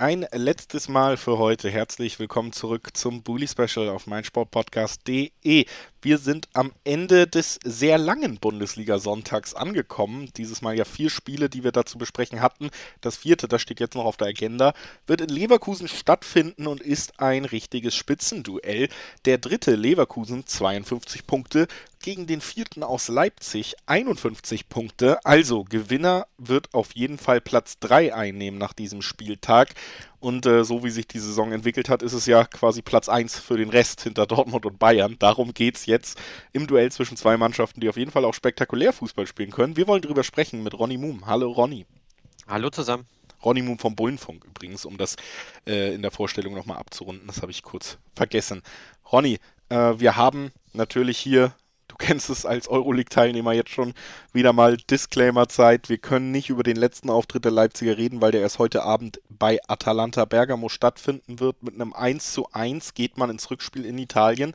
[0.00, 1.68] Ein letztes Mal für heute.
[1.70, 5.66] Herzlich willkommen zurück zum Bully Special auf meinsportpodcast.de.
[6.00, 10.30] Wir sind am Ende des sehr langen Bundesliga-Sonntags angekommen.
[10.36, 12.70] Dieses Mal ja vier Spiele, die wir dazu besprechen hatten.
[13.00, 14.72] Das vierte, das steht jetzt noch auf der Agenda,
[15.08, 18.90] wird in Leverkusen stattfinden und ist ein richtiges Spitzenduell.
[19.24, 21.66] Der dritte Leverkusen 52 Punkte
[22.00, 25.24] gegen den vierten aus Leipzig 51 Punkte.
[25.24, 29.74] Also Gewinner wird auf jeden Fall Platz 3 einnehmen nach diesem Spieltag.
[30.20, 33.38] Und äh, so wie sich die Saison entwickelt hat, ist es ja quasi Platz 1
[33.38, 35.16] für den Rest hinter Dortmund und Bayern.
[35.18, 36.18] Darum geht es jetzt
[36.52, 39.76] im Duell zwischen zwei Mannschaften, die auf jeden Fall auch spektakulär Fußball spielen können.
[39.76, 41.26] Wir wollen darüber sprechen mit Ronny Moom.
[41.26, 41.86] Hallo Ronny.
[42.46, 43.06] Hallo zusammen.
[43.44, 45.16] Ronny Moom vom Bullenfunk übrigens, um das
[45.66, 47.26] äh, in der Vorstellung nochmal abzurunden.
[47.26, 48.62] Das habe ich kurz vergessen.
[49.12, 49.38] Ronny,
[49.68, 51.54] äh, wir haben natürlich hier
[51.98, 53.92] kennst es als Euroleague-Teilnehmer jetzt schon
[54.32, 55.88] wieder mal Disclaimer-Zeit.
[55.88, 59.20] Wir können nicht über den letzten Auftritt der Leipziger reden, weil der erst heute Abend
[59.28, 61.62] bei Atalanta Bergamo stattfinden wird.
[61.62, 64.54] Mit einem 1 zu 1 geht man ins Rückspiel in Italien.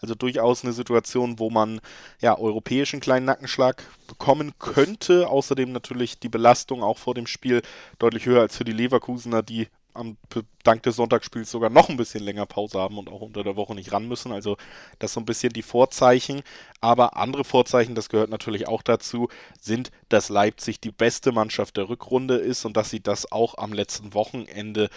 [0.00, 1.80] Also durchaus eine Situation, wo man
[2.20, 5.28] ja europäischen kleinen Nackenschlag bekommen könnte.
[5.28, 7.62] Außerdem natürlich die Belastung auch vor dem Spiel
[7.98, 10.16] deutlich höher als für die Leverkusener, die am
[10.64, 13.74] dank des Sonntagsspiels sogar noch ein bisschen länger Pause haben und auch unter der Woche
[13.74, 14.32] nicht ran müssen.
[14.32, 14.56] Also
[14.98, 16.42] das so ein bisschen die Vorzeichen.
[16.80, 19.28] Aber andere Vorzeichen, das gehört natürlich auch dazu,
[19.60, 23.72] sind, dass Leipzig die beste Mannschaft der Rückrunde ist und dass sie das auch am
[23.72, 24.90] letzten Wochenende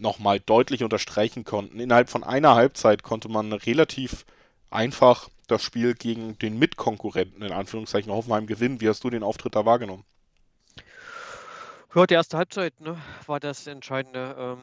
[0.00, 1.80] nochmal deutlich unterstreichen konnten.
[1.80, 4.24] Innerhalb von einer Halbzeit konnte man relativ
[4.70, 8.80] einfach das Spiel gegen den Mitkonkurrenten in Anführungszeichen Hoffenheim gewinnen.
[8.80, 10.04] Wie hast du den Auftritt da wahrgenommen?
[11.94, 14.36] Ja, die erste Halbzeit ne, war das entscheidende.
[14.38, 14.58] Ähm,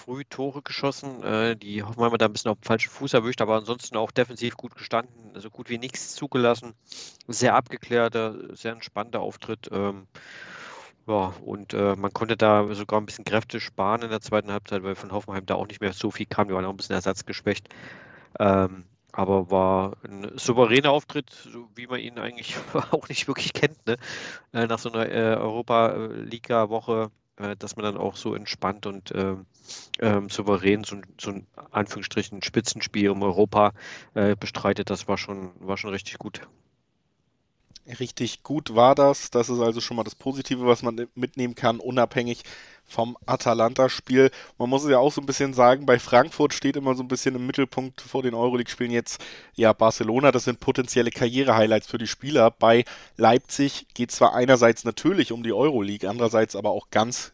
[0.00, 1.22] früh Tore geschossen.
[1.22, 4.56] Äh, die Hoffenheimer da ein bisschen auf dem falschen Fuß erwischt, aber ansonsten auch defensiv
[4.56, 5.32] gut gestanden.
[5.34, 6.74] Also gut wie nichts zugelassen.
[7.28, 9.68] Sehr abgeklärter, sehr entspannter Auftritt.
[9.72, 10.06] Ähm,
[11.06, 14.82] ja, und äh, man konnte da sogar ein bisschen Kräfte sparen in der zweiten Halbzeit,
[14.82, 16.48] weil von Hoffenheim da auch nicht mehr so viel kam.
[16.48, 17.68] Die waren auch ein bisschen ersatzgeschwächt.
[18.38, 22.56] Ähm, aber war ein souveräner Auftritt, wie man ihn eigentlich
[22.90, 23.96] auch nicht wirklich kennt, ne?
[24.52, 30.28] Äh, nach so einer äh, Europa-Liga-Woche, äh, dass man dann auch so entspannt und ähm,
[30.28, 33.72] souverän so, so ein Anführungsstrichen Spitzenspiel um Europa
[34.14, 36.40] äh, bestreitet, das war schon, war schon richtig gut.
[37.98, 39.30] Richtig gut war das.
[39.30, 42.44] Das ist also schon mal das Positive, was man mitnehmen kann, unabhängig
[42.84, 44.30] vom Atalanta-Spiel.
[44.58, 47.08] Man muss es ja auch so ein bisschen sagen, bei Frankfurt steht immer so ein
[47.08, 49.20] bisschen im Mittelpunkt vor den Euroleague-Spielen jetzt
[49.54, 50.32] ja Barcelona.
[50.32, 52.50] Das sind potenzielle Karriere-Highlights für die Spieler.
[52.50, 52.84] Bei
[53.16, 57.32] Leipzig geht zwar einerseits natürlich um die Euroleague, andererseits aber auch ganz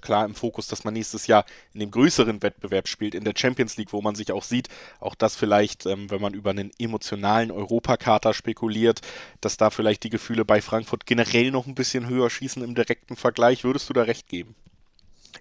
[0.00, 3.76] klar im Fokus, dass man nächstes Jahr in dem größeren Wettbewerb spielt, in der Champions
[3.76, 4.68] League, wo man sich auch sieht,
[5.00, 9.00] auch das vielleicht, ähm, wenn man über einen emotionalen Europakater spekuliert,
[9.40, 13.16] dass da vielleicht die Gefühle bei Frankfurt generell noch ein bisschen höher schießen im direkten
[13.16, 13.64] Vergleich.
[13.64, 14.54] Würdest du da recht geben?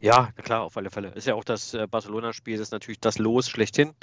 [0.01, 1.09] Ja, klar, auf alle Fälle.
[1.09, 3.93] Ist ja auch das äh, Barcelona-Spiel, das ist natürlich das Los schlechthin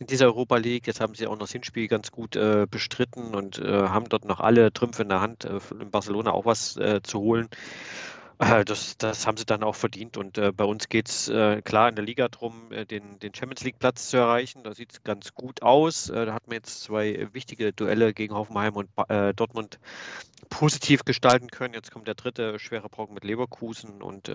[0.00, 0.86] in dieser Europa League.
[0.86, 4.24] Jetzt haben sie auch noch das Hinspiel ganz gut äh, bestritten und äh, haben dort
[4.24, 7.48] noch alle Trümpfe in der Hand, äh, in Barcelona auch was äh, zu holen.
[8.40, 10.16] Äh, das, das haben sie dann auch verdient.
[10.16, 13.34] Und äh, bei uns geht es äh, klar in der Liga darum, äh, den, den
[13.34, 14.64] Champions League-Platz zu erreichen.
[14.64, 16.08] Da sieht es ganz gut aus.
[16.08, 19.78] Äh, da hat man jetzt zwei wichtige Duelle gegen Hoffenheim und äh, Dortmund
[20.48, 21.74] positiv gestalten können.
[21.74, 24.32] Jetzt kommt der dritte schwere Brocken mit Leverkusen und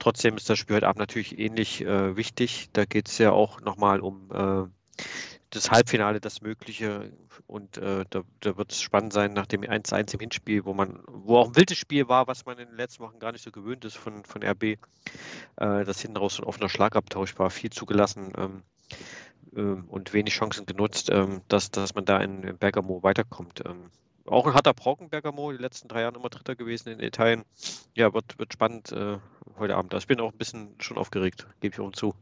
[0.00, 2.70] trotzdem ist das Spiel heute Abend natürlich ähnlich wichtig.
[2.72, 4.32] Da geht es ja auch nochmal um
[5.50, 7.12] das Halbfinale das Mögliche
[7.46, 11.00] und äh, da, da wird es spannend sein nach dem 1-1 im Hinspiel, wo man,
[11.06, 13.50] wo auch ein wildes Spiel war, was man in den letzten Wochen gar nicht so
[13.50, 14.76] gewöhnt ist von, von RB, äh,
[15.56, 18.62] dass hinten raus ein offener Schlagabtausch war, viel zugelassen ähm,
[19.56, 23.62] ähm, und wenig Chancen genutzt, ähm, dass, dass man da in, in Bergamo weiterkommt.
[23.64, 23.90] Ähm,
[24.30, 27.44] auch ein harter Brocken, Bergamo, die letzten drei Jahre immer Dritter gewesen in Italien.
[27.94, 29.18] Ja, wird, wird spannend äh,
[29.58, 29.94] heute Abend.
[29.94, 32.14] Ich bin auch ein bisschen schon aufgeregt, gebe ich auch zu.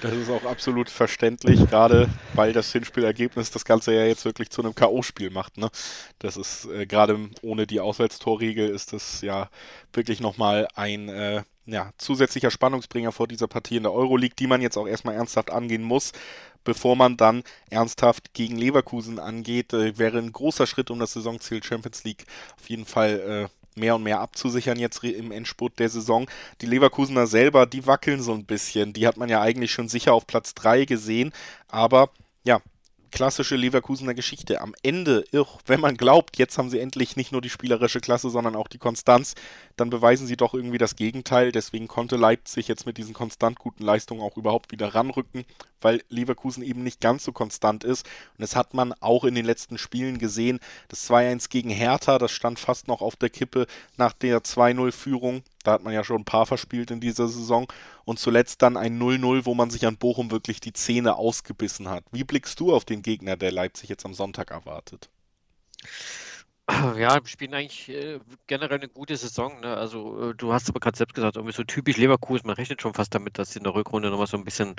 [0.00, 4.62] Das ist auch absolut verständlich, gerade weil das Hinspielergebnis das Ganze ja jetzt wirklich zu
[4.62, 5.58] einem K.O.-Spiel macht.
[5.58, 5.70] Ne?
[6.18, 9.50] Das ist äh, gerade ohne die Auswärtstorregel ist das ja
[9.92, 14.60] wirklich nochmal ein äh, ja, zusätzlicher Spannungsbringer vor dieser Partie in der Euroleague, die man
[14.60, 16.12] jetzt auch erstmal ernsthaft angehen muss
[16.64, 19.72] bevor man dann ernsthaft gegen Leverkusen angeht.
[19.72, 22.24] Äh, wäre ein großer Schritt, um das Saisonziel Champions League
[22.58, 26.28] auf jeden Fall äh, mehr und mehr abzusichern jetzt im Endspurt der Saison.
[26.60, 28.92] Die Leverkusener selber, die wackeln so ein bisschen.
[28.92, 31.32] Die hat man ja eigentlich schon sicher auf Platz 3 gesehen,
[31.68, 32.10] aber
[32.44, 32.60] ja,
[33.14, 34.60] klassische Leverkusener Geschichte.
[34.60, 35.24] Am Ende,
[35.66, 38.78] wenn man glaubt, jetzt haben sie endlich nicht nur die spielerische Klasse, sondern auch die
[38.78, 39.36] Konstanz,
[39.76, 41.52] dann beweisen sie doch irgendwie das Gegenteil.
[41.52, 45.44] Deswegen konnte Leipzig jetzt mit diesen konstant guten Leistungen auch überhaupt wieder ranrücken.
[45.84, 48.06] Weil Leverkusen eben nicht ganz so konstant ist.
[48.36, 50.58] Und das hat man auch in den letzten Spielen gesehen.
[50.88, 53.66] Das 2-1 gegen Hertha, das stand fast noch auf der Kippe
[53.96, 55.42] nach der 2-0-Führung.
[55.62, 57.66] Da hat man ja schon ein paar verspielt in dieser Saison.
[58.04, 62.04] Und zuletzt dann ein 0-0, wo man sich an Bochum wirklich die Zähne ausgebissen hat.
[62.10, 65.10] Wie blickst du auf den Gegner, der Leipzig jetzt am Sonntag erwartet?
[66.96, 69.60] Ja, wir spielen eigentlich äh, generell eine gute Saison.
[69.60, 69.76] Ne?
[69.76, 72.94] Also äh, du hast aber gerade selbst gesagt, irgendwie so typisch Leverkusen, man rechnet schon
[72.94, 74.74] fast damit, dass sie in der Rückrunde nochmal so ein bisschen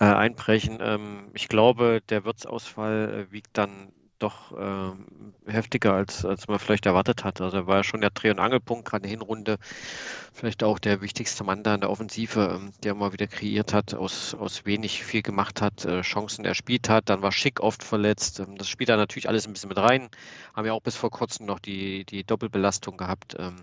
[0.00, 0.78] äh, einbrechen.
[0.80, 6.86] Ähm, ich glaube, der Wirtsausfall äh, wiegt dann doch äh, heftiger, als, als man vielleicht
[6.86, 7.40] erwartet hat.
[7.40, 9.58] Also er war schon der Dreh- und Angelpunkt, gerade in Hinrunde.
[10.32, 13.94] Vielleicht auch der wichtigste Mann da in der Offensive, ähm, der mal wieder kreiert hat,
[13.94, 17.08] aus, aus wenig viel gemacht hat, äh, Chancen erspielt hat.
[17.08, 18.40] Dann war Schick oft verletzt.
[18.40, 20.08] Ähm, das spielt da natürlich alles ein bisschen mit rein.
[20.54, 23.36] Haben ja auch bis vor kurzem noch die, die Doppelbelastung gehabt.
[23.38, 23.56] Ähm,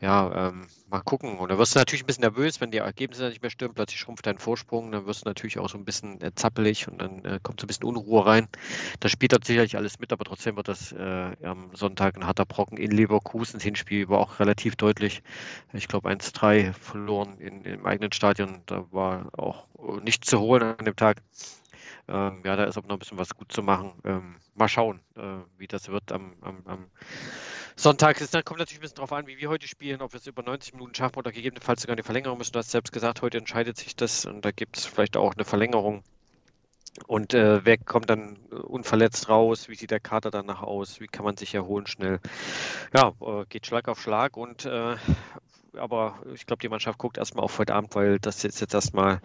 [0.00, 1.38] ja, ähm, mal gucken.
[1.38, 3.74] Und da wirst du natürlich ein bisschen nervös, wenn die Ergebnisse nicht mehr stimmen.
[3.74, 4.92] Plötzlich schrumpft dein Vorsprung.
[4.92, 7.64] Dann wirst du natürlich auch so ein bisschen äh, zappelig und dann äh, kommt so
[7.64, 8.48] ein bisschen Unruhe rein.
[9.00, 12.46] Das spielt dort sicherlich alles mit, aber trotzdem wird das äh, am Sonntag ein harter
[12.46, 13.54] Brocken in Leverkusen.
[13.54, 15.22] Das Hinspiel war auch relativ deutlich.
[15.72, 18.62] Ich glaube 1-3 verloren in, im eigenen Stadion.
[18.66, 19.66] Da war auch
[20.02, 21.22] nichts zu holen an dem Tag.
[22.06, 23.92] Ähm, ja, da ist aber noch ein bisschen was gut zu machen.
[24.04, 25.22] Ähm, mal schauen, äh,
[25.58, 26.86] wie das wird am, am, am
[27.80, 28.20] Sonntag.
[28.20, 30.42] Es kommt natürlich ein bisschen darauf an, wie wir heute spielen, ob wir es über
[30.42, 32.50] 90 Minuten schaffen oder gegebenenfalls sogar eine Verlängerung müssen.
[32.50, 35.44] Du hast selbst gesagt, heute entscheidet sich das und da gibt es vielleicht auch eine
[35.44, 36.02] Verlängerung.
[37.06, 39.68] Und äh, wer kommt dann unverletzt raus?
[39.68, 40.98] Wie sieht der Kater danach aus?
[40.98, 42.18] Wie kann man sich erholen schnell?
[42.92, 44.96] Ja, äh, geht Schlag auf Schlag und äh,
[45.76, 49.20] aber ich glaube, die Mannschaft guckt erstmal auf heute Abend, weil das jetzt, jetzt erstmal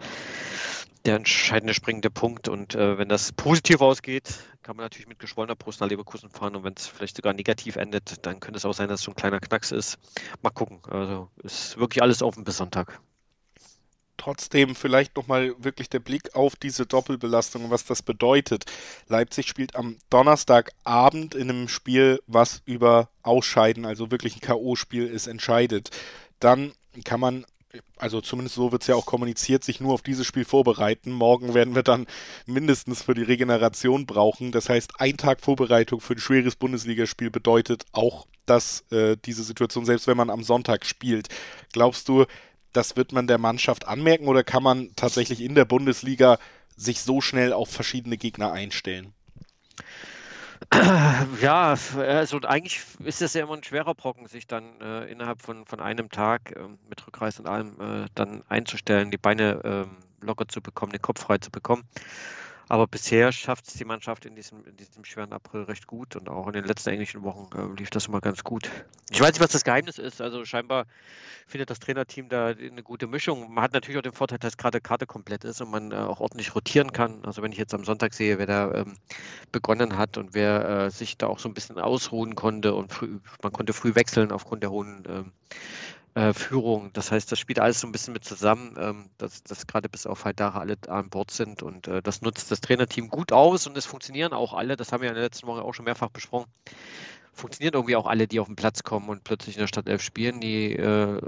[1.04, 2.48] der entscheidende springende Punkt.
[2.48, 6.56] Und äh, wenn das positiv ausgeht, kann man natürlich mit geschwollener Brust nach Leverkusen fahren.
[6.56, 9.12] Und wenn es vielleicht sogar negativ endet, dann könnte es auch sein, dass es so
[9.12, 9.98] ein kleiner Knacks ist.
[10.42, 10.80] Mal gucken.
[10.90, 13.00] Also ist wirklich alles offen bis Sonntag.
[14.16, 18.64] Trotzdem vielleicht nochmal wirklich der Blick auf diese Doppelbelastung und was das bedeutet.
[19.08, 25.26] Leipzig spielt am Donnerstagabend in einem Spiel, was über Ausscheiden, also wirklich ein K.O.-Spiel ist,
[25.26, 25.90] entscheidet.
[26.38, 26.72] Dann
[27.04, 27.44] kann man
[27.96, 31.12] also zumindest so wird es ja auch kommuniziert, sich nur auf dieses Spiel vorbereiten.
[31.12, 32.06] Morgen werden wir dann
[32.46, 34.52] mindestens für die Regeneration brauchen.
[34.52, 39.84] Das heißt, ein Tag Vorbereitung für ein schweres Bundesligaspiel bedeutet auch, dass äh, diese Situation,
[39.84, 41.28] selbst wenn man am Sonntag spielt,
[41.72, 42.26] glaubst du,
[42.72, 46.38] das wird man der Mannschaft anmerken oder kann man tatsächlich in der Bundesliga
[46.76, 49.14] sich so schnell auf verschiedene Gegner einstellen?
[51.40, 55.66] Ja, also eigentlich ist es ja immer ein schwerer Brocken, sich dann äh, innerhalb von,
[55.66, 60.48] von einem Tag äh, mit Rückreis und allem äh, dann einzustellen, die Beine ähm, locker
[60.48, 61.84] zu bekommen, den Kopf frei zu bekommen.
[62.68, 66.28] Aber bisher schafft es die Mannschaft in diesem, in diesem schweren April recht gut und
[66.28, 68.70] auch in den letzten englischen Wochen äh, lief das immer ganz gut.
[69.10, 70.20] Ich weiß nicht, was das Geheimnis ist.
[70.20, 70.86] Also scheinbar
[71.46, 73.52] findet das Trainerteam da eine gute Mischung.
[73.52, 76.20] Man hat natürlich auch den Vorteil, dass gerade Karte komplett ist und man äh, auch
[76.20, 77.24] ordentlich rotieren kann.
[77.24, 78.96] Also wenn ich jetzt am Sonntag sehe, wer da ähm,
[79.52, 83.18] begonnen hat und wer äh, sich da auch so ein bisschen ausruhen konnte und früh,
[83.42, 85.32] man konnte früh wechseln aufgrund der hohen ähm,
[86.14, 86.92] äh, Führung.
[86.92, 90.06] Das heißt, das spielt alles so ein bisschen mit zusammen, ähm, dass, dass gerade bis
[90.06, 93.76] auf Haidara alle an Bord sind und äh, das nutzt das Trainerteam gut aus und
[93.76, 94.76] es funktionieren auch alle.
[94.76, 96.50] Das haben wir in der letzten Woche auch schon mehrfach besprochen
[97.34, 100.02] funktionieren irgendwie auch alle, die auf den Platz kommen und plötzlich in der Stadt 11
[100.02, 100.40] spielen.
[100.40, 101.20] Die, äh,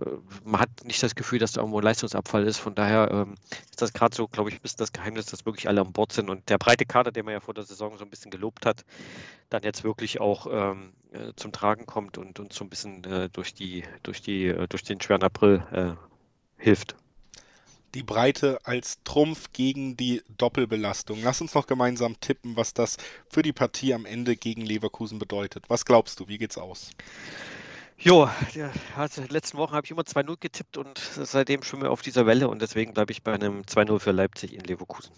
[0.44, 2.58] man hat nicht das Gefühl, dass da irgendwo ein Leistungsabfall ist.
[2.58, 3.34] Von daher ähm,
[3.70, 6.12] ist das gerade so, glaube ich, ein bisschen das Geheimnis, dass wirklich alle an Bord
[6.12, 6.30] sind.
[6.30, 8.84] Und der breite Kader, den man ja vor der Saison so ein bisschen gelobt hat,
[9.50, 13.28] dann jetzt wirklich auch ähm, äh, zum Tragen kommt und uns so ein bisschen äh,
[13.30, 16.96] durch, die, durch, die, äh, durch den schweren April äh, hilft
[17.96, 21.18] die Breite als Trumpf gegen die Doppelbelastung.
[21.22, 22.98] Lass uns noch gemeinsam tippen, was das
[23.30, 25.64] für die Partie am Ende gegen Leverkusen bedeutet.
[25.68, 26.90] Was glaubst du, wie geht's aus?
[27.98, 28.28] Jo,
[28.94, 32.48] also letzten Wochen habe ich immer 2-0 getippt und seitdem schwimmen wir auf dieser Welle
[32.48, 35.10] und deswegen bleibe ich bei einem 2-0 für Leipzig in Leverkusen.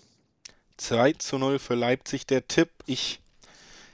[0.76, 2.70] 2 0 für Leipzig der Tipp.
[2.86, 3.18] Ich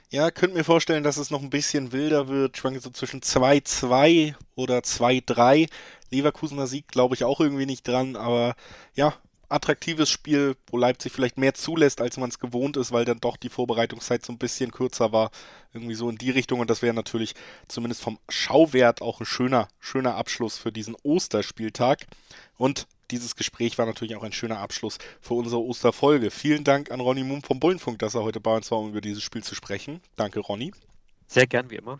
[0.09, 2.57] ja, könnte mir vorstellen, dass es noch ein bisschen wilder wird.
[2.57, 5.69] Schwanke so zwischen 2-2 oder 2-3.
[6.11, 8.55] Leverkusener Sieg glaube ich auch irgendwie nicht dran, aber
[8.93, 9.15] ja,
[9.49, 13.37] attraktives Spiel, wo Leipzig vielleicht mehr zulässt, als man es gewohnt ist, weil dann doch
[13.37, 15.31] die Vorbereitungszeit so ein bisschen kürzer war.
[15.73, 16.59] Irgendwie so in die Richtung.
[16.59, 17.35] Und das wäre natürlich
[17.67, 22.05] zumindest vom Schauwert auch ein schöner, schöner Abschluss für diesen Osterspieltag.
[22.57, 26.31] Und dieses Gespräch war natürlich auch ein schöner Abschluss für unsere Osterfolge.
[26.31, 29.01] Vielen Dank an Ronny Moom vom Bullenfunk, dass er heute bei uns war, um über
[29.01, 30.01] dieses Spiel zu sprechen.
[30.15, 30.71] Danke, Ronny.
[31.27, 31.99] Sehr gern, wie immer.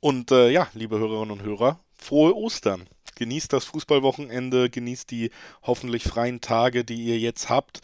[0.00, 2.86] Und äh, ja, liebe Hörerinnen und Hörer, frohe Ostern.
[3.16, 5.30] Genießt das Fußballwochenende, genießt die
[5.62, 7.80] hoffentlich freien Tage, die ihr jetzt habt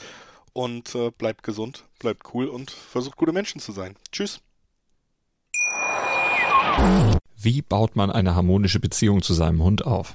[0.53, 3.97] und äh, bleibt gesund, bleibt cool und versucht gute Menschen zu sein.
[4.11, 4.41] Tschüss.
[7.37, 10.15] Wie baut man eine harmonische Beziehung zu seinem Hund auf?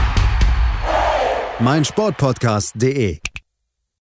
[1.61, 3.30] meinsportpodcast.de.